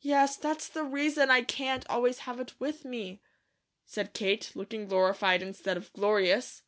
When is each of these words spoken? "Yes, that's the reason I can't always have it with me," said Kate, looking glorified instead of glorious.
"Yes, 0.00 0.34
that's 0.36 0.66
the 0.66 0.82
reason 0.82 1.30
I 1.30 1.42
can't 1.44 1.88
always 1.88 2.18
have 2.26 2.40
it 2.40 2.58
with 2.58 2.84
me," 2.84 3.20
said 3.84 4.12
Kate, 4.12 4.50
looking 4.56 4.88
glorified 4.88 5.42
instead 5.42 5.76
of 5.76 5.92
glorious. 5.92 6.62